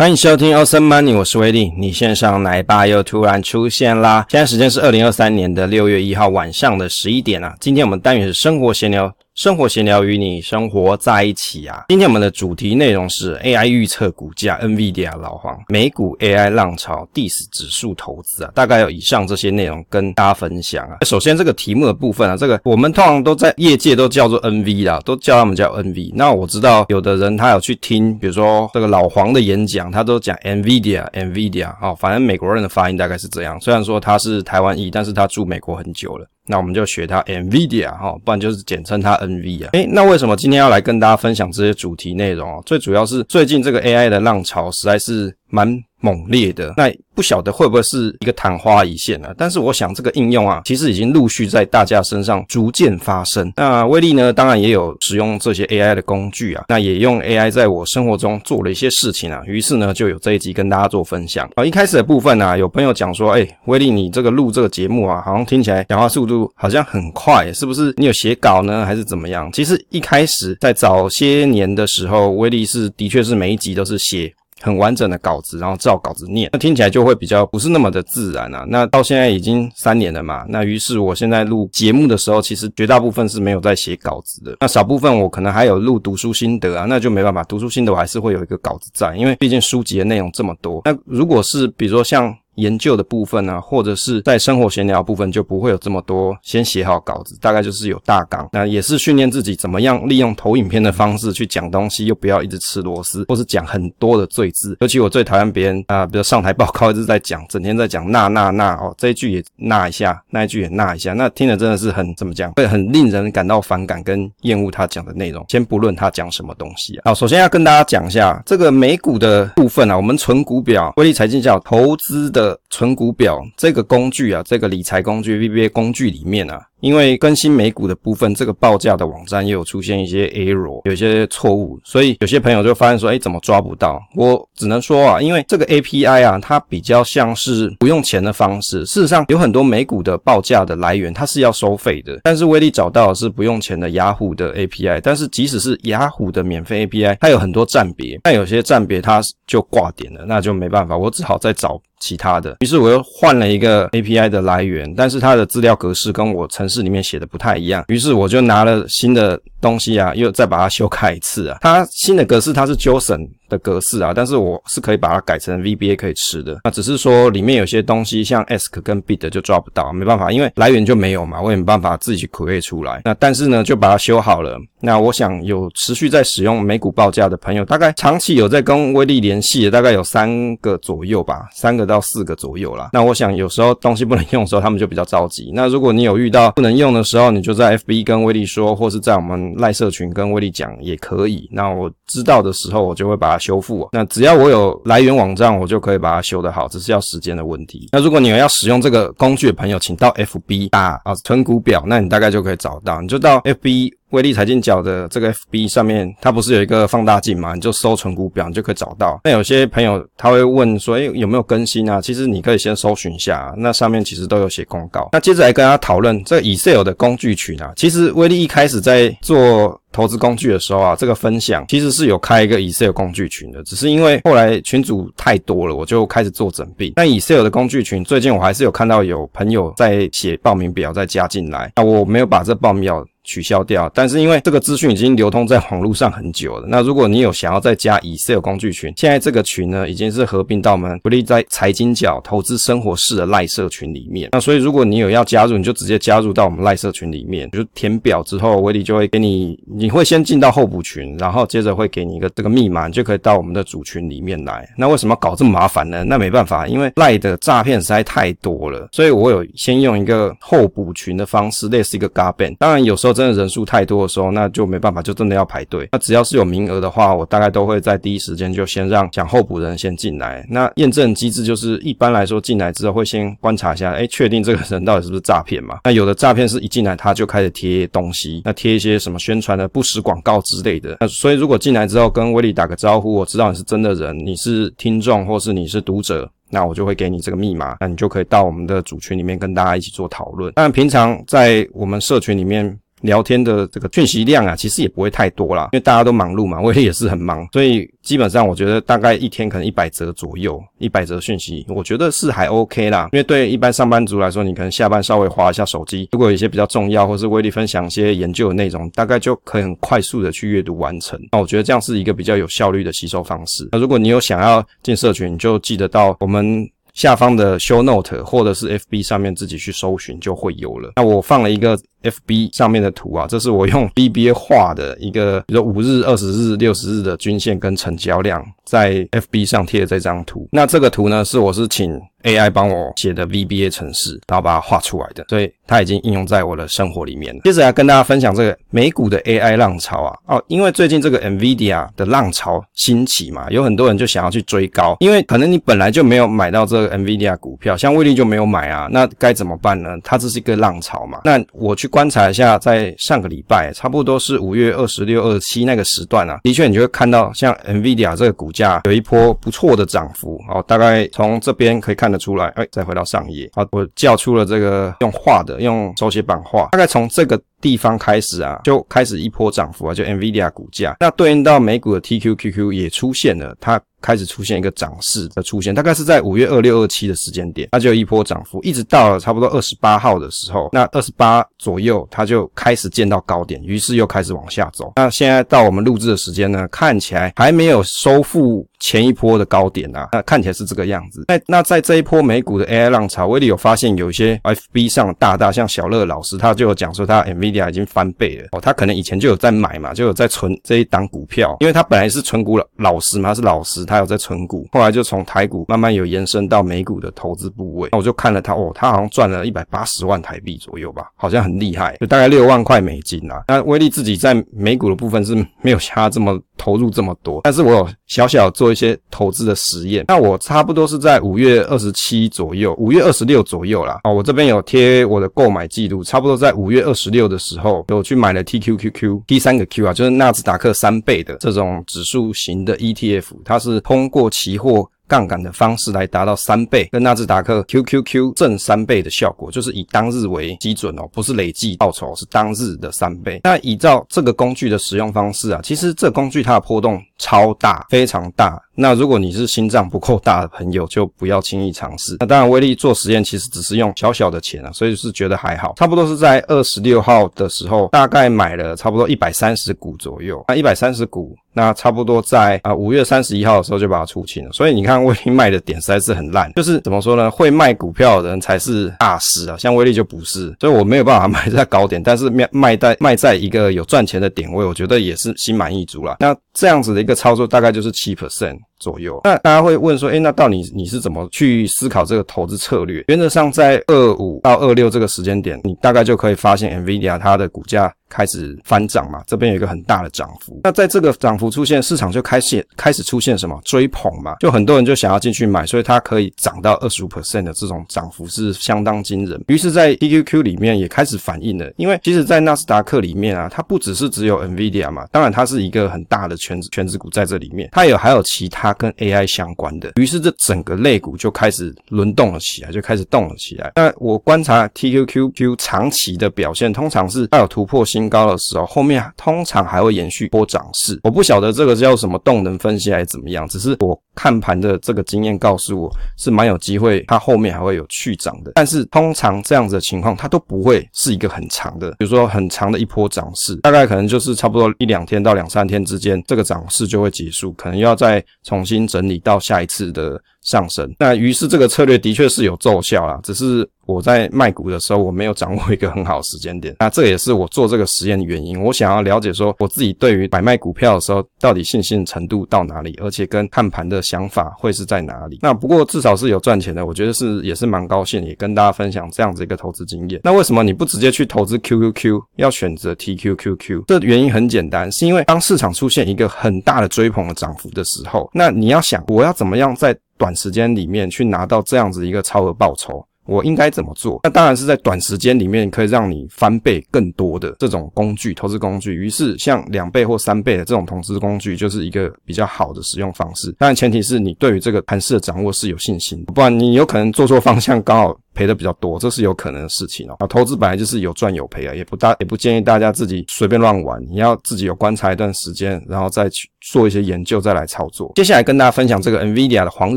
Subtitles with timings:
[0.00, 1.70] 欢迎收听 Awesome Money，我是威力。
[1.76, 4.24] 你线上奶爸又突然出现啦！
[4.30, 7.54] 现在时间是二零二三年的六月一号晚上的十一点啊。
[7.60, 9.14] 今天我们单元是生活闲聊。
[9.40, 11.86] 生活闲聊与你生活在一起啊！
[11.88, 20.98] 今天我们的主题内容是 AI 预测股价，NVIDIA 老黄，美股 AI 浪潮，DIS 指数投资啊，大概有以上这些内容跟大家分享啊。
[21.06, 26.12] 首先这个题目的部分啊，这个我们通常都在业界都叫做 NV 啦，都叫他们叫 NV。
[26.14, 33.58] 那我知道有的人他有去听，比如说这个老黄的演讲，他都讲 NVIDIA，NVIDIA 哦，反正美国人的发音大概是这样。
[33.58, 36.26] 虽然说他是台湾裔，但是他住美国很久了。
[36.46, 39.70] 那我们就学它 NVIDIA 哈，不然就是简称它 NV 啊。
[39.72, 42.60] 诶，那为什么今天要来跟大家分享这些主题内容啊？
[42.66, 46.74] 最主要是最近这个 AI 的浪潮实在是蛮猛烈的。
[46.76, 49.34] 那不晓得会不会是一个昙花一现啊？
[49.36, 53.52] 但是我想这个应用啊，其实已经陆续在大家身上逐渐发生。
[53.56, 59.42] 那威力呢，当然也有使用这些 AI 的工具啊，那也用 AI 在我生活中做了一些事情啊。
[59.46, 61.46] 于是呢，就有这一集跟大家做分享。
[61.56, 69.50] 啊，一开始的部分啊，有朋友讲说，诶，威力你这个录这个节目啊，好像听起来讲话速度好像很快，是不是你有写稿呢，还是怎么样？
[69.52, 74.32] 其实一开始在早些年的时候，威力是的确是每一集都是写。
[74.60, 78.64] 很完整的稿子，然后照稿子念，那听起来就会比较不是那么的自然啊。
[78.68, 84.56] 那到现在已经三年了嘛，那于是我现在录节目的时候，其实绝大部分是没有在写稿子的。
[84.60, 90.82] 那少部分我可能还有录读书心得啊，那就没办法，读书心得我还是会有一个稿子在，因为毕竟书籍的内容这么多。
[90.84, 92.34] 那如果是比如说像。
[92.56, 98.48] 研究的部分呢、啊，或者是在生活闲聊部分，就不会有这么多先写好稿子，大概就是有大纲。
[98.52, 104.76] 那也是训练自己怎么样利用投影片的方式去讲东西，又不要一直吃螺丝，或是讲很多的赘字。
[104.80, 115.44] 尤其我最讨厌别人啊、比如上台报告一直在讲，整天在讲那那那哦，这一句也那一下，那一句也那一下，那听着真的是很怎么讲，会很令人感到反感跟厌恶他讲的内容。
[115.48, 122.39] 先不论他讲什么东西啊，好，首先要跟大家讲一下这个美股的部分啊，我们存股表，威力财经叫投资的。
[122.70, 126.69] 存股表这个工具啊，这个理财工具 VBA 工具里面啊。
[126.80, 134.00] 因为更新美股的部分，这个报价的网站也有出现一些 error，有些错误，所以有些朋友就发现说，哎，怎么抓不到？
[134.14, 138.84] 我只能说啊，因为这个 API 啊，它比较像是不用钱的方式。
[138.86, 142.18] 事实上，有很多美股的报价的来源，它是要收费的。
[142.22, 152.56] 但是威力找到的是不用钱的雅虎的 API，但是即使是雅虎的免费 API，它有很多站别，但有些站别它就挂点了，那就没办法，我只好再找其他的。
[152.60, 161.58] 于是我又换了一个 API 的来源，但是它的资料格式跟我曾字里面写的不太一样，于是我就拿了新的东西啊，又再把它修改一次啊。
[161.60, 166.60] 它新的格式它是 JSON 的格式啊，但是我是可以把它改成 VBA 可以吃的。
[166.64, 173.02] 那只是说里面有些东西像 ask 跟 BIT 就抓不到，没办法，因为来源就没有嘛，我也没办法自己去 create 出来。
[173.04, 174.56] 那但是呢，就把它修好了。
[174.82, 182.90] 那我想有持续在使用美股报价的朋友，大概长期有在跟威利联系的，大概有三个左右吧，三个到四个左右啦。
[182.92, 185.50] 那我想有时候东西不能用的时候，他们就比较着急。
[185.54, 191.48] 那如果你有遇到不能用的时候，你就在 FB 跟威利说，或是在我们赖社群跟威力讲也可以。
[191.52, 193.88] 那我知道的时候，我就会把它修复。
[193.92, 197.88] 那只要我有来源网站，我就可以把它修得好，只是要时间的问题。
[197.92, 203.00] 那如果你有要使用这个工具的朋友，请到 FB 打啊存股表，那你大概就可以找到。
[203.00, 203.99] 你就到 FB。
[204.10, 207.54] 威力财经角的这个 FB 上面，它不是有一个放大镜嘛？
[207.54, 209.20] 你就搜存股表，你就可以找到。
[209.24, 212.00] 那有些朋友他会问说，诶，有没有更新啊？
[212.00, 215.08] 其实你可以先搜寻一下，那上面其实都有写公告。
[215.12, 217.72] 那接着来跟大家讨论这个 Excel 的工具群啊。
[217.76, 226.92] 其实威力一开始在做投资工具的时候啊，这个分享其实是有开一个 Excel 工具群的，只是因为后来群组太多了，我就开始做整并。
[226.96, 231.72] 那 Excel 的工具群，最近我还是有看到有朋友在写报名表，再加进来。
[231.76, 244.30] 那我没有把这报名表取消掉，但是因为这个资讯已经流通在网络上很久了，那如果你有想要再加 Excel 工具群，现在这个群呢已经是合并到我们不利在财经角投资生活室的赖社群里面。
[244.32, 254.66] 那所以如果你有要加入，你就直接加入到我们赖社群里面，就填表之后，威利就会给你，你会先进到候补群，然后接着会给你一个这个密码，你就可以到我们的主群里面来。
[254.78, 256.02] 那为什么搞这么麻烦呢？
[256.04, 262.56] 那没办法，因为赖的诈骗实在太多了，所以我有先用一个候补群的方式，类似一个 GABAN。
[262.58, 263.09] 当然有时候。
[263.12, 265.88] 真的人数太多的时候，那就没办法，就真的要排队。
[265.92, 270.46] 那只要是有名额的话，我大概都会在第一时间就先让想候补的人先进来。
[270.48, 275.78] 那验证机制就是一般来说进来之后会先观察一下，哎，确定这个人到底是不是诈骗嘛？
[275.84, 280.96] 那有的诈骗是一进来他就开始贴东西，那贴一些什么宣传的不实广告之类的。
[281.00, 286.30] 那所以如果进来之后跟威利打个招呼，我知道你是真的人，你是听众或是你是读者。
[286.52, 290.52] 那我就会给你这个密码，那你就可以到我们的主群里面跟大家一起做讨论。
[290.56, 303.08] 但平常在我们社群里面聊天的这个讯息量啊，其实也不会太多啦，因为大家都忙碌嘛， 威力也是很忙，所以基本上我觉得大概一天可能一百则左右，一百则讯息，我觉得是还 OK 啦。
[303.12, 311.20] 因为对一般上班族来说，你可能下班稍微滑一下手机，如果有一些比较重要，或是威力分享一些研究的内容，大概就可以很快速的去阅读完成。
[311.32, 313.68] 那我觉得这样是一个比较有效率的吸收方式。
[313.72, 316.68] 那如果你有想要进社群，你就记得到我们。
[316.92, 320.92] 下方的 show note 或者是 FB 上面自己去搜寻就会有了。
[320.96, 330.48] 那我放了一个 FB 上面的图啊，这是我用 VBA 画的一个，比如说五日、二十日、六十日的均线跟成交量，在 FB 上贴的这张图。
[330.52, 337.40] 那这个图呢，是我是请 AI 帮我写的 VBA 程式，然后把它画出来的，所以它已经应用在我的生活里面了。
[337.44, 349.96] 接着要跟大家分享这个美股的 AI 浪潮啊，哦，因为最近这个 NVIDIA 的浪潮兴起嘛，有很多人就想要去追高，因为可能你本来就没有买到这个 NVIDIA 股票，像威力就没有买啊，那该怎么办呢？
[350.04, 362.10] 它这是一个浪潮嘛，那我去观察一下，在上个礼拜，差不多是五月二十六、二十七那个时段啊，的确你就会看到像 NVIDIA 这个股价有一波不错的涨幅，哦，大概从这边可以看。
[362.10, 373.80] 得出来，哎，再回到上页，好，我叫出了这个用画的，用手写板画，大概从这个地方开始啊，就开始一波涨幅啊，就 NVIDIA 股价，那对应到美股的 TQQQ 也出现了，它。
[374.02, 384.94] 开始出现一个涨势的出现，大概是在五月二六二七的时间点，它就一波涨幅，一直到了差不多二十八号的时候，那二十八左右它就开始见到高点，于是又开始往下走。
[384.96, 391.24] 那现在到我们录制的时间呢，看起来还没有收复前一波的高点啊，那看起来是这个样子。
[391.28, 403.84] 那那在这一波美股的 AI 浪潮，威力有发现有一些 FB 上大大像小乐老师，他就有讲说他 NVIDIA 已经翻倍了哦，他可能以前就有在买嘛，就有在存这一档股票，因为他本来是存股老老师嘛，他是老师。
[403.90, 407.88] 他有在存股，后来就从台股慢慢有延伸到美股的投资部位。
[407.90, 413.42] 那我就看了他，哦，他好像赚了一百八十万台币左右吧，好像很厉害，就大概六万块美金啊。
[413.48, 420.04] 那威力自己在美股的部分是没有像他这么投入这么多，但是我有小小做一些投资的实验。
[420.06, 423.98] 那我差不多是在五月二十七左右，五月二十六左右啦。
[424.04, 434.20] 哦，我这边有贴我的购买记录，差不多在五月二十六的时候，有去买了 TQQQ，第三个 Q 啊，就是纳斯达克三倍的这种指数型的 ETF，它是通过。
[434.20, 443.40] 过期货杠杆的方式来达到三倍，跟纳斯达克 QQQ 正三倍的效果，就是以当日为基准哦，不是累计报酬，是当日的三倍。
[443.42, 448.56] 那依照这个工具的使用方式啊，其实这工具它的波动超大，非常大。
[448.80, 452.16] 那如果你是心脏不够大的朋友， 就不要轻易尝试。
[452.20, 455.74] 那当然，威力做实验其实只是用小小的钱啊，所以是觉得还好。
[455.76, 460.44] 差不多是在二十六号的时候，大概买了差不多一百三十股左右。
[460.48, 461.36] 那一百三十股。
[461.52, 467.28] 那差不多在啊五月三十一号的时候就把它出清了，所以你看威力卖的点实在是很烂，就是怎么说呢？
[467.28, 476.18] 会卖股票的人才是大师啊，像威力就不是，所以我没有办法买在高点，但是卖卖在卖在一个有赚钱的点位，我觉得也是心满意足了。
[476.20, 478.56] 那这样子的一个操作大概就是七 percent。
[478.80, 483.04] 左右，那大家会问说，诶，那到底你是怎么去思考这个投资策略？
[483.08, 490.60] 原则上，在二五到二六这个时间点，你大概就可以发现 NVIDIA 它的股价开始翻涨嘛，这边有一个很大的涨幅。
[490.64, 499.40] 那在这个涨幅出现，市场就开始开始出现什么追捧嘛，就很多人就想要进去买，所以它可以涨到二十五 percent 的这种涨幅是相当惊人。
[499.46, 508.70] 于是，在 TQQ 里面也开始反映了，因为其实，在纳斯达克里面啊，它不只是只有 NVIDIA 嘛，当然它是一个很大的全全值股在这里面，它有还有其他。
[508.80, 513.72] 跟 AI 相关的，于是这整个类股就开始轮动了起来，就开始动了起来。
[513.74, 520.98] 那我观察 TQQQ 长期的表现，通常是它有突破性新高的时候，后面通常还会延续一波涨势。
[521.02, 528.52] 我不晓得这个叫什么动能分析还是怎么样，只是我看盘的这个经验告诉我是蛮有机会，它后面还会有去涨的。
[528.54, 538.24] 但是通常这样子的情况，它都不会是一个很长的，比如说很长的一波涨势，大概可能就是差不多一两天到两三天之间，这个涨势就会结束，可能要再。
[538.42, 548.60] 重新整理到下一次的上升，那于是这个策略的确是有奏效啦，只是我在卖股的时候我没有掌握一个很好的时间点，那这也是我做这个实验的原因。
[548.62, 555.40] 我想要了解说我自己对于买卖股票的时候到底信心程度到哪里，而且跟看盘的想法会是在哪里。
[555.42, 560.20] 那不过至少是有赚钱的，我觉得是也是蛮高兴，也跟大家分享这样子一个投资经验。
[560.24, 563.84] 那为什么你不直接去投资 QQQ，要选择 TQQQ？
[563.88, 574.20] 这原因很简单，是因为当市场出现一个很大的追捧的涨幅的时候，那你要想我要怎么样在短时间里面去拿到这样子一个超额报酬，我应该怎么做？
[574.24, 578.92] 那当然是在短时间里面可以让你翻倍更多的这种工具，投资工具。
[578.94, 583.54] 于是像两倍或三倍的这种投资工具，就是一个比较好的使用方式。
[583.58, 588.18] 当然前提是你对于这个盘势的掌握是有信心，不然你有可能做错方向，刚好。
[588.32, 590.14] 赔的比较多，这是有可能的事情哦。
[590.20, 598.12] 啊，投资本来就是有赚有赔啊，也不大也不建议大家自己随便乱玩，你要自己有观察一段时间，然后再去做一些研究再来操作。
[598.14, 599.96] 接下来跟大家分享这个 NVIDIA 的黄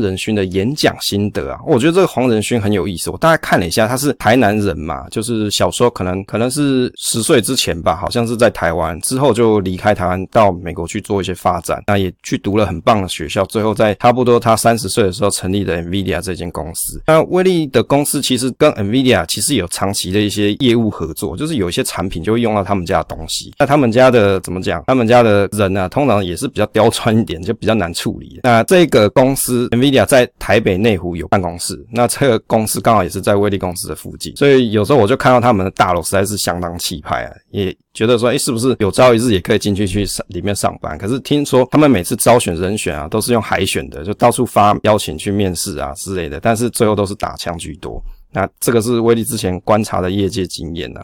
[0.00, 3.08] 仁勋的演讲心得啊，我觉得这个黄仁勋很有意思。
[3.14, 17.00] 我大概看了一下，他是台南人嘛，就是小时候可能可能是十岁之前吧，好像是在台湾，之后就离开台湾到美国去做一些发展，那也去读了很棒的学校，最后在差不多他三十岁的时候成立的 NVIDIA 这间公司。
[17.06, 23.54] 那威力的公司其实跟 NVIDIA 其实有长期的一些业务合作，就是有一些产品就会用到他们家的东西。
[23.60, 24.82] 那他们家的怎么讲？
[24.88, 28.40] 他们家的人呢、通常也是比较刁钻一点，就比较难处理。
[28.42, 40.98] 那这个公司 NVIDIA 在台北内湖有办公室，那这个公司刚好也是在威力公司的附近，所以有时候我就看到他们的大楼实在是相当气派啊，也觉得说，哎，是不是有朝一日也可以进去去里面上班？
[40.98, 48.02] 可是听说他们每次招选人选啊，都是用海选的，就到处发邀请去面试啊之类的，但是最后都是打枪居多。
[48.32, 51.00] 那这个是威力之前观察的业界经验呐。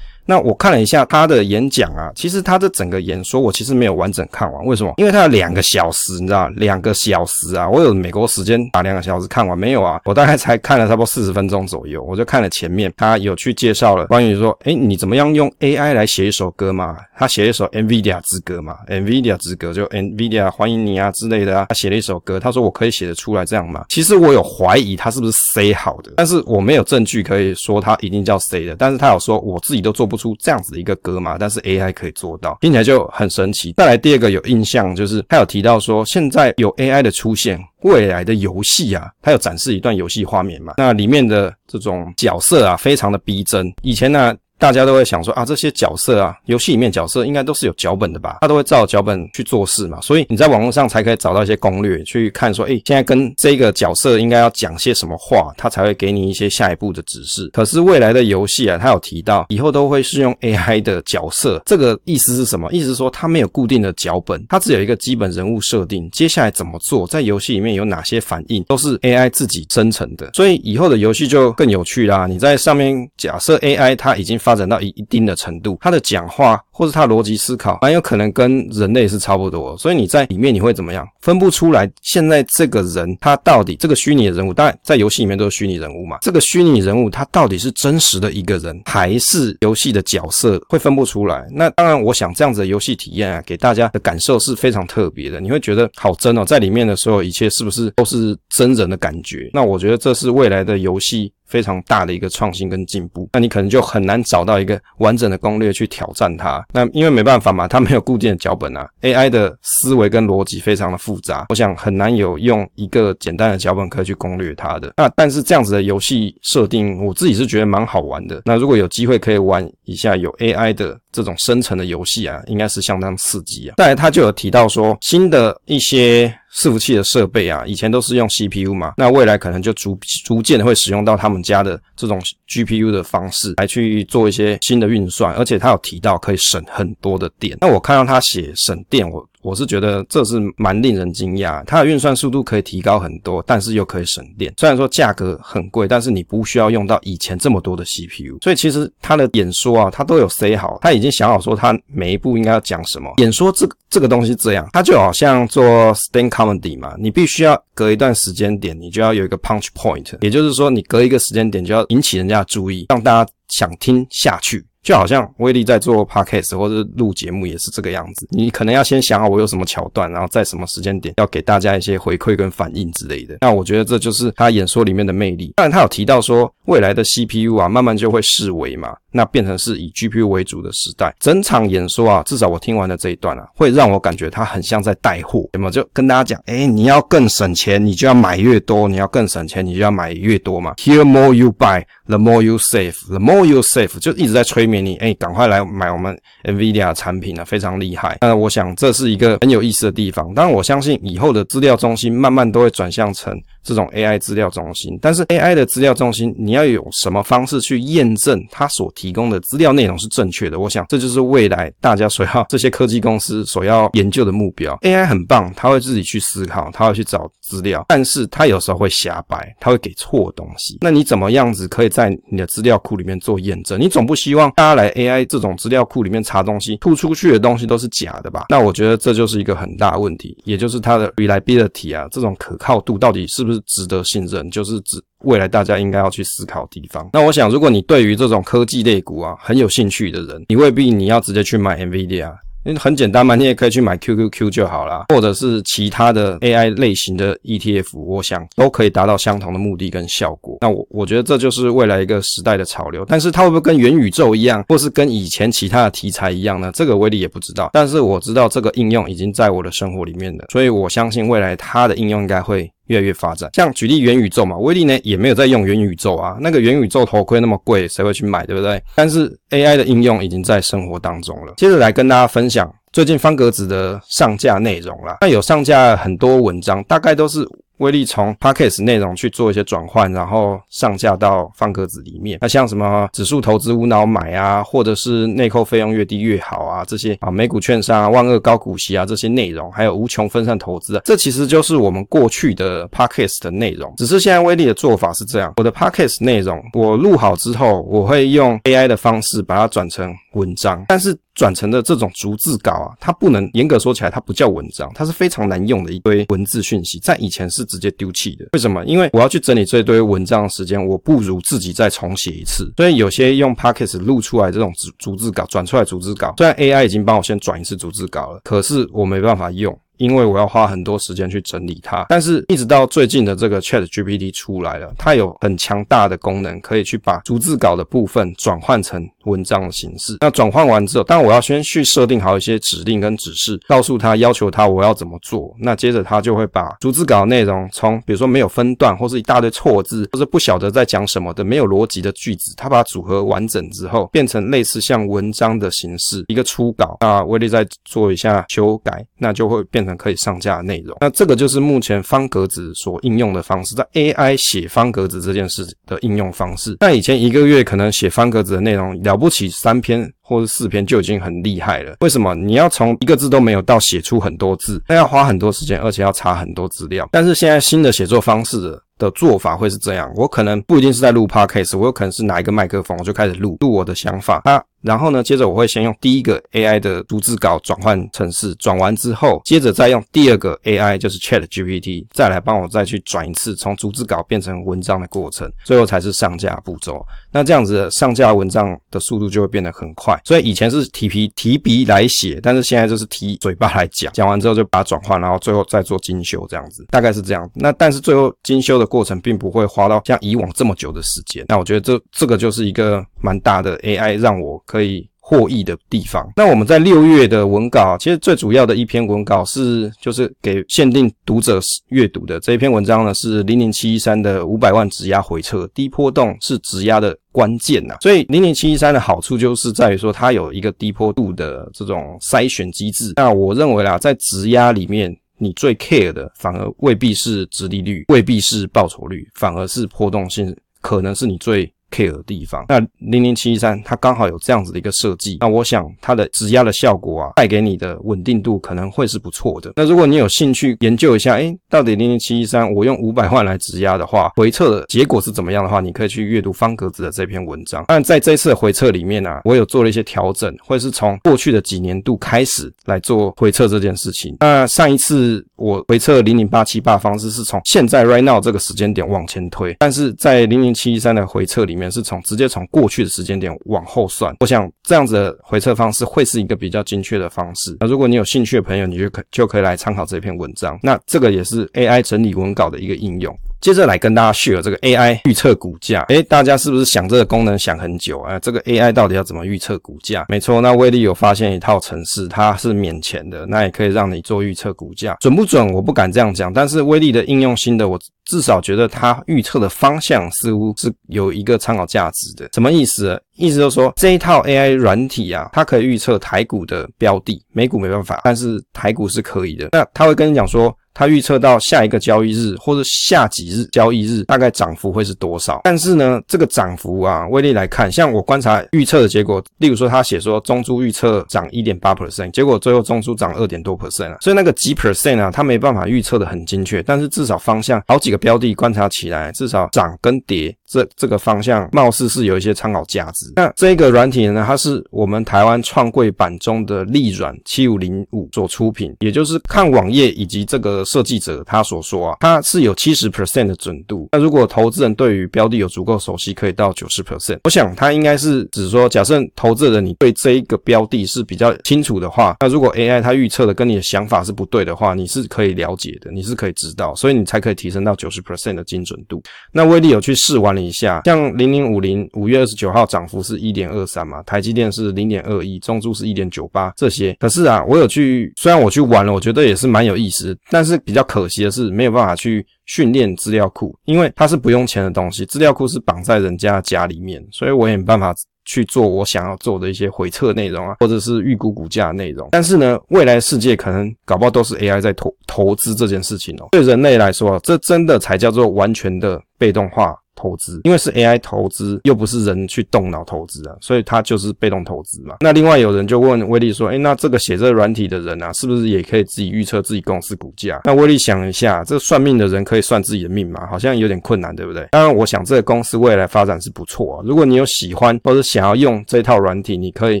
[0.26, 4.92] 那我看了一下他的演讲啊，其实他的整个演说我其实没有完整看完，为什么？
[4.96, 10.00] 因为他有两个小时，你知道，两个小时啊，我有美国时间把两个小时看完没有啊？
[10.04, 16.96] 我大概才看了差不多四十分钟左右，我就看了前面，他有去介绍了关于说，诶，你怎么样用 AI 来写一首歌嘛？
[17.16, 23.84] 他写一首 NVIDIA 之歌嘛，NVIDIA 之歌就 NVIDIA 欢迎你啊之类的啊，他写了一首歌，他说我可以写得出来这样吗？
[23.88, 30.94] 其实我有怀疑他是不是 C 好的，但是我没有证据可以说他一定叫 C 的，但是他有说我自己都做不出这样子的一个。
[31.04, 33.74] 歌嘛，但是 AI 可以做到，听起来就很神奇。
[33.76, 43.70] 再来第二个有印象，就是他有提到说，现在有 AI 的出现，未来的游戏啊，他有展示一段游戏画面嘛，那里面的这种角色啊，非常的逼真。
[43.82, 44.34] 以前呢。
[44.58, 48.38] 大家都会想说啊，这些角色啊，游戏里面角色应该都是有脚本的吧？
[48.40, 57.50] 他都会照脚本去做事嘛，所以你在网络上才可以找到一些攻略，去看说，诶，现在跟这个角色应该要讲些什么话，他才会给你一些下一步的指示。
[57.52, 62.72] 可是未来的游戏啊，他有提到以后都会是用 AI 的角色，这个意思是什么？
[62.72, 70.30] 意思是说他没有固定的脚本，他只有一个基本人物设定，接下来怎么做，在游戏里面有哪些反应，都是 AI 自己生成的。
[70.32, 72.26] 所以以后的游戏就更有趣啦。
[72.26, 79.78] 你在上面假设 AI 它已经发展到一一定的程度，他的讲话或者他逻辑思考，蛮有可能跟人类是差不多。
[79.78, 81.06] 所以你在里面你会怎么样？
[81.20, 86.18] 分不出来现在这个人他到底这个虚拟的人物，当然在游戏里面都是虚拟人物嘛。
[86.20, 91.46] 这个虚拟人物他到底是真实的一个人，还是游戏的角色，会分不出来。
[91.52, 95.40] 那当然，我想这样子的游戏体验啊，给大家的感受是非常特别的。
[95.40, 99.48] 你会觉得好真哦，在里面的所有一切是不是都是真人的感觉？
[99.52, 101.32] 那我觉得这是未来的游戏。
[101.46, 106.63] 非常大的一个创新跟进步，那你可能就很难找到一个完整的攻略去挑战它。
[106.72, 114.92] 那因为没办法嘛，它没有固定的脚本啊， AI 的思维跟逻辑非常的复杂，我想很难有用一个简单的脚本可以去攻略它的。
[114.96, 118.42] 那但是这样子的游戏设定，我自己是觉得蛮好玩的。
[118.44, 123.76] 那如果有机会可以玩一下有 AI 的这种生成的游戏啊，应该是相当刺激啊。
[123.78, 126.30] 再来他就有提到说新的一些。
[126.56, 137.58] 伺服器的设备啊，以前都是用 CPU 嘛，那未来可能就逐逐渐会使用到他们家的这种 GPU 的方式来去做一些新的运算，而且他有提到可以省很多的电。
[137.60, 139.28] 那我看到他写省电，我。
[139.44, 144.52] 我是觉得这是蛮令人惊讶，它的运算速度可以提高很多，但是又可以省电。
[144.56, 148.38] 虽然说价格很贵，但是你不需要用到以前这么多的 CPU。
[148.42, 153.12] 所以其实他的演说啊，他都有 say 好，他已经想好说他每一步应该要讲什么。
[153.18, 164.64] 演说这个这个东西这样，它就好像做 stand comedy 嘛，你必须要隔一段时间点，你就要有一个 punch point，也就是说你隔一个时间点就要引起人家的注意，让大家想听下去。
[164.84, 173.38] 就好像威力在做 podcast 或者录节目也是这个样子，你可能要先想好我有什么桥段，然后在什么时间点要给大家一些回馈跟反应之类的。
[173.40, 175.54] 那我觉得这就是他演说里面的魅力。
[175.56, 181.14] 当然他有提到说未来的 CPU 啊，慢慢就会式微嘛，那变成是以 GPU 为主的时代。
[181.18, 185.70] 整场演说啊，至少我听完的这一段啊，会让我感觉他很像在带货，有没有？
[185.70, 190.74] 就跟大家讲，诶，你要更省钱，你就要买越多；你要更省钱，你就要买越多嘛。
[190.76, 192.94] Here more you buy, the more you save.
[193.08, 198.18] The more you save，就一直在催你哎，赶快来买我们 NVIDIA 产品啊，非常厉害。
[198.20, 200.32] 那我想这是一个很有意思的地方。
[200.34, 204.96] 当然，我相信以后的资料中心慢慢都会转向成这种 AI 资料中心。
[205.00, 210.60] 但是 AI 的资料中心，你要有什么方式去验证它所提供的资料内容是正确的？
[210.60, 214.76] 我想这就是未来大家所要这些科技公司所要研究的目标。
[214.82, 220.78] AI 很棒，它会自己去思考，它会去找资料，但是它有时候会瞎掰，它会给错东西。
[220.80, 223.80] 那你怎么样子可以在你的资料库里面做验证？
[223.80, 228.46] 你总不希望大家来 AI 这种资料库里面查东西，吐出去的东西都是假的吧？
[228.48, 237.08] 那我觉得这就是一个很大问题，也就是它的 reliability 啊，这种可靠度到底是不是是值得信任，就是指未来大家应该要去思考的地方。
[237.12, 242.32] 那我想，如果你对于这种科技类股啊很有兴趣的人，你未必你要直接去买 NVIDIA。
[242.66, 250.56] 因为很简单嘛，你也可以去买 QQQ 就好啦，或者是其他的 AI 类型的 ETF，我想都可以达到相同的目的跟效果。
[250.62, 256.70] 那我我觉得这就是未来一个时代的潮流，但是它会不会跟元宇宙一样，或是跟以前其他的题材一样呢？
[256.72, 257.68] 这个威力也不知道。
[257.74, 262.72] 但是我知道这个应用已经在我的生活里面了，所以我相信未来它的应用应该会。
[262.86, 268.82] 越来越发展，像举例元宇宙嘛，威力呢也没有在用元宇宙啊，那个元宇宙头盔那么贵，谁会去买，对不对？
[268.94, 271.54] 但是 AI 的应用已经在生活当中了。
[271.56, 277.46] 接着来跟大家分享最近方格子的上架内容啦，那有上架很多文章，大概都是。
[277.78, 282.38] 威力从 Podcast 内容去做一些转换，然后上架到方格子里面。
[282.40, 293.92] 那像什么指数投资无脑买啊，或者是内扣费用越低越好啊，这些啊美股券商啊、万恶高股息啊这些内容，还有无穷分散投资啊，这其实就是我们过去的 Podcast 的内容。
[293.96, 301.16] 只是现在威力的做法是这样：我的 Podcast 内容我录好之后，我会用 AI 的方式把它转成文章，但是。
[301.34, 308.46] 转成的这种逐字稿啊，它不能严格说起来，它不叫文章，它是非常难用的一堆文字讯息，在以前是直接丢弃的。
[308.52, 308.84] 为什么？
[308.84, 312.72] 因为我要去整理这一堆文章的时间，我不如自己再重写一次。
[312.76, 319.76] 所以有些用 Podcast 录出来这种逐逐字稿，转出来逐字稿，虽然 AI 已经帮我先转一次逐字稿了，可是我没办法用。
[319.96, 330.16] 因为我要花很多时间去整理它，但是一直到最近的这个 ChatGPT 出来了，它有很强大的功能，可以去把逐字稿的部分转换成文章的形式。
[330.20, 335.54] 那转换完之后，当然我要先去设定好一些指令跟指示，告诉他要求他我要怎么做。
[335.60, 346.96] 那接着他就会把逐字稿内容从比如说没有分段，或是一大堆错字，或是不晓得在讲什么的没有逻辑的句子，他把它组合完整之后，变成类似像文章的形式，一个初稿。
[347.00, 349.83] 那威力再做一下修改，那就会变。
[349.96, 356.76] 可以上架的内容，那这个就是目前方格子所应用的方式，在 AI 写方格子这件事的应用方式。
[356.80, 361.96] 那以前一个月可能写方格子的内容了不起三篇或者四篇就已经很厉害了。
[362.00, 362.34] 为什么？
[362.34, 367.08] 你要从一个字都没有到写出很多字，那要花很多时间，而且要查很多资料。
[367.10, 374.62] 但是现在新的写作方式的做法会是这样，我可能不一定是在录 Podcast，我有可能是拿一个麦克风，我就开始录录我的想法啊。
[374.80, 387.02] 然后呢，接着我会先用第一个 AI 的逐字稿转换程式，转完之后，接着再用第二个 AI，就是 ChatGPT，再来帮我再去转一次，从逐字稿变成文章的过程，最后才是上架步骤。
[387.32, 390.20] 那这样子上架文章的速度就会变得很快。
[390.22, 397.50] 所以以前是提笔提笔来写，但是现在就是提嘴巴来讲，讲完之后就把它转换，然后最后再做精修，这样子大概是这样。
[397.54, 401.44] 那但是最后精修的过程并不会花到像以往这么久的时间。
[401.48, 404.54] 那我觉得这这个就是一个蛮大的 AI 让我。
[404.66, 406.26] 可以获益的地方。
[406.36, 417.96] 那我们在六月的文稿，其实最主要的一篇文稿是，就是给限定读者阅读的这一篇文章呢，是零零七一三的五百万质押回撤，低波动是质押的关键呐。
[418.00, 423.12] 所以零零七一三的好处就是在于说，它有一个低波度的这种筛选机制。
[423.16, 431.73] 那我认为啦，在质押里面，你最 care 的反而未必是殖利率，未必是报酬率，反而是波动性，可能是你最。
[431.94, 439.72] Care 的地方，那零零七一三它刚好有这样子的一个设计，那我想它的质押的效果啊，带给你的稳定度可能会是不错的。
[439.76, 447.84] 那如果你有兴趣研究一下，诶，到底零零七一三我用五百万来质押的话，回测的结果是怎么样的话，你可以去阅读方格子的这篇文章。
[447.86, 454.36] 但在这次回测里面呢、啊，我有做了一些调整，会是从过去的几年度开始来做回测这件事情。
[454.40, 461.83] 那上一次我回测零零八七八方式是从现在 right now 这个时间点往前推，但是在零零七一三的回测里面。
[461.90, 467.76] 是从直接从过去的时间点往后算，我想这样子的回测方式会是一个比较精确的方式。
[467.80, 470.78] 那如果你有兴趣的朋友，你就可就可以来参考这篇文章。
[470.82, 473.36] 那这个也是 AI 整理文稿的一个应用。
[473.60, 476.02] 接着来跟大家 share 这个 AI 预测股价。
[476.08, 478.38] 诶，大家是不是想这个功能想很久啊？
[478.38, 480.26] 这个 AI 到底要怎么预测股价？
[480.28, 485.16] 没错，那威力有发现一套程式，它是免钱的，那也可以让你做预测股价。
[485.20, 485.72] 准不准？
[485.72, 492.48] 我不敢这样讲，但是威力的应用心得，我至少觉得它预测的方向似乎是有一个参考价值的。
[492.52, 493.20] 什么意思？
[493.36, 499.68] 意思就是说，这一套 AI 软体啊，它可以预测台股的标的，美股没办法，但是台股是可以的。
[499.72, 500.74] 那它会跟你讲说。
[500.96, 505.60] 它预测到下一个交易日或者下几日交易日大概涨幅会是多少？
[505.64, 523.32] 但是呢，这个涨幅啊，威力来看，像我观察预测的结果，例如说他写说中珠预测涨一点八 percent，结果最后中珠涨二点多 percent 啊，所以那个几 percent 啊，它没办法预测的很精确，但是至少方向好几标的观察起来，至少涨跟跌这这个方向，貌似是有一些参考价值。
[523.36, 534.08] 那这个软体呢，它是我们台湾创柜板中的力软七五零五所出品，也就是看网页以及这个设计者他所说啊，它是有七十 percent 的准度。
[534.12, 537.38] 那如果投资人对于标的有足够熟悉，可以到九十 percent。
[537.44, 549.22] 我想它应该是指说，假设投资人你对这一个标的是比较清楚的话，那如果 AI 它预测的跟你的想法是不对的话，你是可以了解的，你是可以知道，所以你才可以提升到九十 percent 的精准度。
[549.50, 557.16] 那威力有去试玩了一下，像零零五零五月二十九号涨幅是一点二三嘛，台积电是零点二一，中租是一点九八这些。
[557.18, 568.14] 可是啊，我有去，虽然我去玩了，我觉得也是蛮有意思，但是比较可惜的是没有办法去训练资料库，因为它是不用钱的东西，资料库是绑在人家家里面，所以我也没办法。
[568.44, 572.28] 去做我想要做的一些回测内容啊，或者是预估股价内容。
[572.32, 576.48] 但是呢，未来世界可能搞不好都是 AI 在投投资这件事情哦。
[576.52, 579.96] 对人类来说，这真的才叫做完全的被动化。
[580.14, 585.16] 投资，因为是 AI 投资，又不是人去动脑投资啊，所以它就是被动投资嘛。
[585.20, 593.46] 那另外有人就问威力说：“诶，那这个写这个软体的人啊，是不是也可以自己预测自己公司股价？”那威力想一下，这算命的人可以算自己的命吗？
[593.50, 594.66] 好像有点困难，对不对？
[594.70, 597.02] 当然，我想这个公司未来发展是不错啊。
[597.04, 600.00] 如果你有喜欢或者想要用这套软体，你可以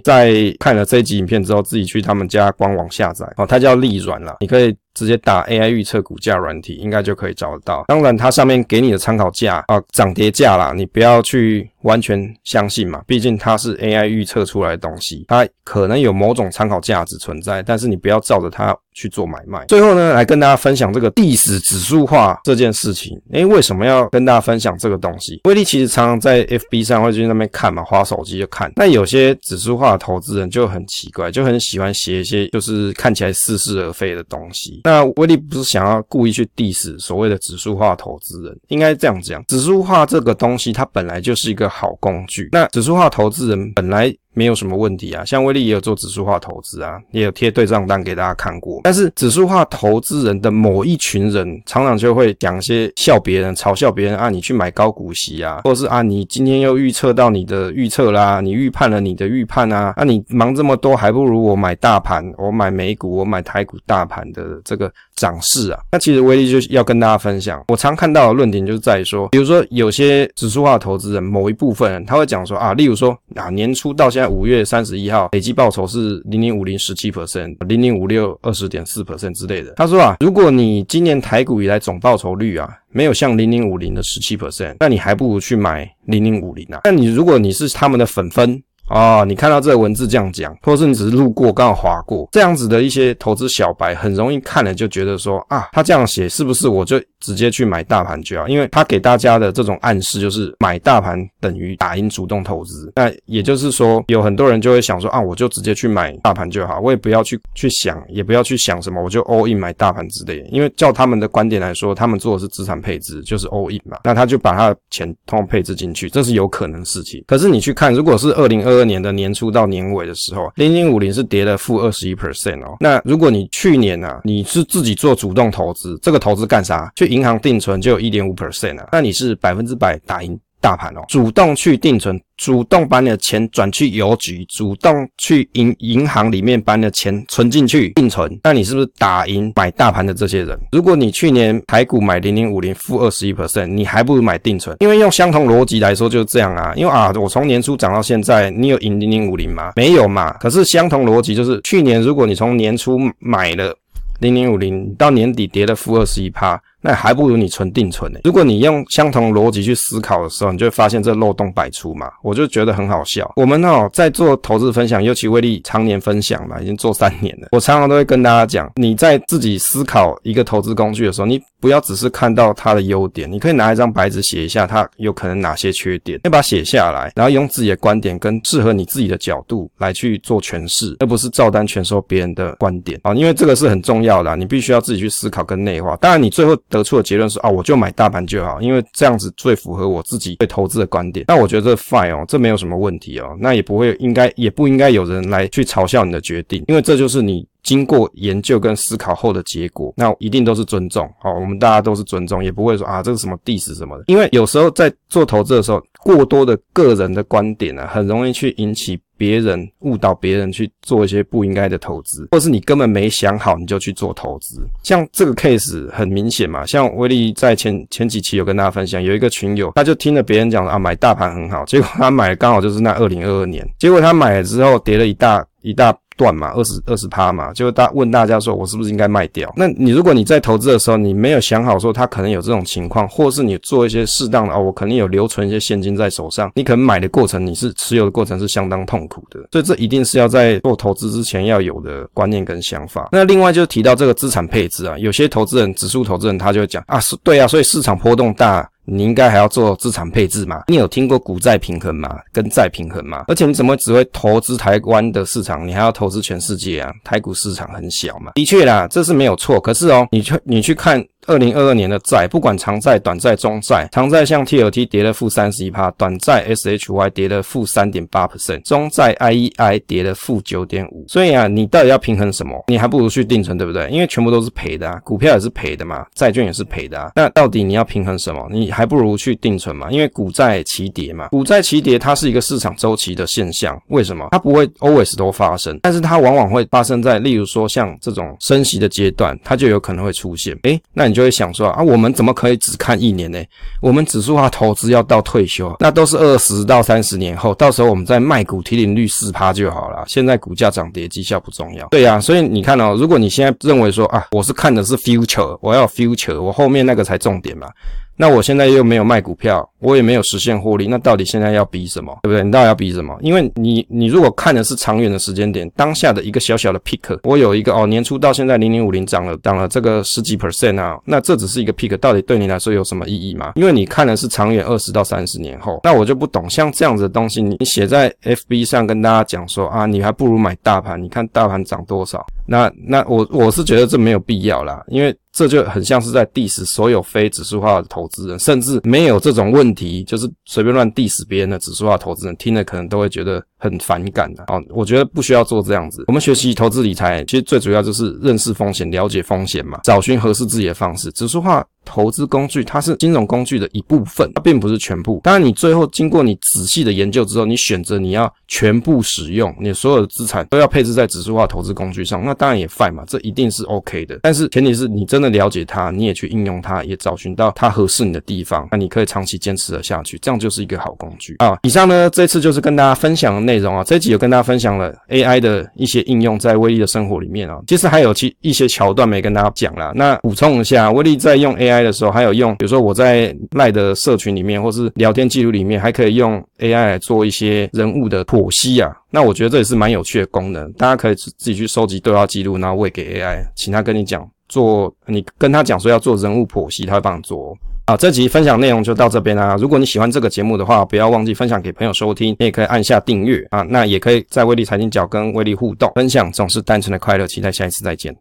[0.00, 4.74] 在看了这一集影片之后，自己去他们家官网下载哦，它叫利软啦，你可以。
[4.94, 7.84] 直接打 AI 预测股价软体，应该就可以找得到。
[7.88, 18.76] 当然，它上面给你的参考价啊，涨跌价啦，你不要去完全相信嘛，毕竟它是 AI 预测出来的东西，它可能有某种参考价值存在，但是你不要照着它。
[18.94, 19.64] 去做买卖。
[19.66, 23.20] 最后呢，来跟大家分享这个历史指数化这件事情。
[23.32, 25.40] 诶，为什么要跟大家分享这个东西？
[25.44, 28.72] 威力其实常常在 FB 上会去那边看嘛，滑手机就看。
[28.76, 34.80] 那有些指数化的投资人就很奇怪，就很喜欢写一些就是看起来似是而非的东西。
[34.84, 42.48] 那威力不是想要故意去 diss 所谓的指数化投资人，应该这样讲，指数化这个东西它本来就是一个好工具。
[42.52, 44.14] 那指数化投资人本来。
[44.34, 48.80] 没有什么问题啊，像威力也有做指数化投资啊，也有贴对账单给大家看过。
[48.84, 65.78] 但是指数化投资人的某一群人，常常就会讲一些笑别人、嘲笑别人啊，你去买高股息啊，或者是啊，你今天又预测到你的预测啦，你预判了你的预判啊，啊，你忙这么多，还不如我买大盘，我买美股，我买台股大盘的这个涨势啊。
[65.92, 74.23] 那其实威力就要跟大家分享，我常看到的论点就是在于说，比如说有些指数化投资人某一部分人，他会讲说啊，例如说啊，年初到现在。
[74.24, 79.74] 在五月三十一号，累计报酬是零零五零十七 percent，零零五六二十点四 percent 之类的。
[79.76, 86.80] 他说啊，如果你今年台股以来总报酬率啊，没有像零零五零的十七 percent，那你还不如去买零零五零啊。
[86.84, 88.62] 那你如果你是他们的粉粉。
[88.90, 98.46] 哦，你看到这个文字这样讲，或者是你只是路过刚好划过，这样子的一些投资小白，很容易看了就觉得说啊，他这样写是不是我就直接去买大盘就好？
[98.46, 102.92] 因为他给大家的这种暗示就是买大盘等于打赢主动投资。
[102.96, 110.46] 那也就是说，有很多人就会想说啊，我就直接去买大盘就好，我也不要去去想，也不要去想什么，我就 all in 买大盘之类。
[110.52, 117.24] 因为照他们的观点来说，他们做的是资产配置，就是 all in 嘛，那他就把他的钱通通配置进去，这是有可能的事情。
[117.26, 118.74] 可是你去看，如果是二零二。
[118.74, 122.76] 二年的年初到年尾的时候，零零五零是跌了负二十一 percent 哦。
[122.80, 126.90] 那如果你去年啊，你是自己做主动投资，这个投资干啥？
[126.96, 130.38] 去银行定存就有一点五 percent 啊，那你是百分之百打赢。
[130.60, 140.58] 大盘哦，主动去定存，主动把你的钱转去邮局，主动去银银行里面把你的钱存进去定存，那你是不是打赢买大盘的这些人？
[140.72, 146.72] 如果你去年台股买零零五零负二十一 percent，你还不如买定存，因为用相同逻辑来说就是这样啊。
[146.76, 149.72] 因为啊，我从年初涨到现在，你有赢零零五零吗？
[149.76, 150.32] 没有嘛。
[150.38, 153.76] 可是相同逻辑就是，去年如果你从年初买了
[154.20, 156.58] 零零五零，到年底跌了负二十一趴。
[156.84, 158.20] 那还不如你存定存呢。
[158.24, 162.12] 如果你用相同逻辑去思考的时候，你就会发现这漏洞百出嘛。
[162.22, 163.32] 我就觉得很好笑。
[163.36, 167.48] 我们哦，在做投资分享，尤其威力常年分享嘛，已经做三年了。
[167.52, 183.14] 我常常都会跟大家讲，你在自己思考一个投资工具的时候，你不要只是看到它的优点，你可以拿一张白纸写一下它有可能哪些缺点，要把它写下来，然后用自己的观点跟适合你自己的角度来去做诠释，而不是照单全收别人的观点啊。
[183.14, 185.96] 因为这个是很重要的，你必须要自己去思考跟内化。
[185.96, 186.54] 当然，你最后。
[186.78, 191.26] 得出的结论是啊，我就买大盘就好，因为这样子最符合我自己对投资的观点。
[191.28, 197.46] 那我觉得这 fine 哦，这没有什么问题哦，那也不会应该也不应该有人来去嘲笑你的决定，因为这就是你。
[197.64, 201.10] 经过研究跟思考后的结果，那一定都是尊重。
[201.18, 204.04] 好，我们大家都是尊重，也不会说啊，这是什么 diss 什么的。
[204.06, 214.60] 因为有时候在做投资的时候，过多的个人的观点呢、很容易去引起别人误导别人去做一些不应该的投资，或是你根本没想好你就去做投资。
[214.82, 225.96] 像这个 case 很明显嘛，像威力在前前几期有跟大家分享，有一个群友他就听了别人讲啊，买大盘很好，结果他买刚好就是那二零二二年，结果他买了之后跌了一大一大。
[226.16, 229.52] 断嘛，二十二十趴嘛，就大问大家说，我是不是应该卖掉？
[229.56, 243.08] 那你如果你在投资的时候，你没有想好说他可能有这种情况，或是你做一些适当的哦，我肯定有留存一些现金在手上，你可能买的过程，你是持有的过程是相当痛苦的，所以这一定是要在做投资之前要有的观念跟想法。
[243.12, 248.68] 那另外就提到这个资产配置啊，有些投资人，指数投资人他就会讲啊，是对啊，所以市场波动大。
[248.84, 250.64] 你应该还要做资产配置嘛？
[250.68, 252.18] 你有听过股债平衡吗？
[252.32, 253.24] 跟债平衡吗？
[253.28, 255.66] 而且你怎么只会投资台湾的市场？
[255.66, 256.92] 你还要投资全世界啊？
[257.02, 258.32] 台股市场很小嘛？
[258.34, 259.60] 的确啦，这是没有错。
[259.60, 261.04] 可是哦，你去你去看。
[261.26, 271.04] 二零二二年的债，不管长债、短债、中债，长债像 TLT 跌了负三十一趴，短债 SHY 跌了负三点八 percent，中债 IEI 跌了负九点五。
[271.08, 272.62] 所以啊，你到底要平衡什么？
[272.68, 273.88] 你还不如去定存，对不对？
[273.88, 277.12] 因为全部都是赔的啊，股票也是赔的嘛，债券也是赔的啊。
[277.16, 278.46] 那到底你要平衡什么？
[278.50, 283.80] 你还不如去定存嘛，因为股债齐跌嘛，股债齐跌它是一个市场周期的现象。
[283.88, 284.28] 为什么？
[284.32, 290.54] 它不会 always 都发生，但是它往往会发生在，例如说像这种升息的阶段，它就有可能会出现。
[290.64, 291.13] 诶，那你。
[291.14, 293.38] 就会想说啊，我们怎么可以只看一年呢？
[293.80, 300.04] 我们指数化投资要到退休，那都是二十到三十年后，到时候我们再卖股提领率四趴就好了。
[300.08, 301.86] 现在股价涨跌绩效不重要。
[301.88, 307.68] 对呀，所以你看哦，如果你现在认为说啊，我是看的是 future，我要 future，我后面那个才重点嘛。
[308.16, 312.16] 那我现在又没有卖股票，我也没有实现获利，那到底现在要比什么？
[312.22, 312.44] 对不对？
[312.44, 313.16] 你到底要比什么？
[313.20, 323.52] 因为你你如果看的是长远的时间点，当下的一个小小的 pick，我有一个哦，年初到现在零零五零涨了涨了这个十几 percent 啊，那这只是一个 pick，到底对你来说有什么意义吗？
[323.56, 332.24] 因为你看的是长远二十到三十年后，那我就不懂，像这样子的东西，你写在 FB 上跟大家讲说啊，你还不如买大盘，你看大盘涨多少？
[332.46, 335.14] 那那我我是觉得这没有必要啦，因为。
[335.34, 344.44] 这就很像是在 diss 所有非指数化的投资人，甚至没有这种问题，就是随便乱 diss 别人的指数化投资人，听了可能都会觉得很反感的。
[344.46, 346.04] 哦，我觉得不需要做这样子。
[346.06, 351.10] 我们学习投资理财，其实最主要就是认识风险、了解风险嘛，找寻合适自己的方式。
[351.10, 351.66] 指数化。
[351.84, 355.20] 投资工具，它是金融工具的一部分，它并不是全部。
[355.22, 364.18] 当然，你最后经过你仔细的研究之后，你选择你要全部使用，你所有的资产都要配置在指数化投资工具上，那当然也 fine 嘛，这一定是 OK 的。
[364.22, 371.58] 但是前提是你真的了解它，你也去应用它，也找寻到它合适你的地方，那你可以长期坚持的下去，这样就是一个好工具啊。
[371.62, 373.84] 以上呢，这次就是跟大家分享的内容啊。
[373.84, 377.58] 这集有跟大家分享了 AI 的一些应用在威力的生活里面啊。
[377.66, 379.92] 其实还有其一些桥段没跟大家讲啦。
[379.94, 381.73] 那补充一下，威力在用 AI。
[381.74, 388.94] AI 的时候还有用，比如说我在赖的社群里面，或是聊天记录里面，还可以用 AI 来做一些人物的剖析啊。
[389.10, 397.56] 那我觉得这也是蛮有趣的功能，大家可以自己去收集对话记录，然后喂给 AI，请他跟你讲做，你跟他讲说要做人物剖析，他会帮你做。
[397.86, 399.56] 好，这集分享内容就到这边啦。
[399.60, 403.60] 如果你喜欢这个节目的话，不要忘记分享给朋友收听，你也可以按下订阅啊。
[403.68, 407.26] 那也可以在威力财经角跟威力互动分享，总是单纯的快乐。
[407.26, 408.12] 期待下一次再见。